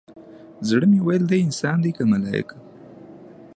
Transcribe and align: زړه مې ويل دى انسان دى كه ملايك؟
زړه 0.67 0.85
مې 0.91 0.99
ويل 1.05 1.23
دى 1.31 1.37
انسان 1.47 1.77
دى 1.83 1.91
كه 1.97 2.03
ملايك؟ 2.13 2.49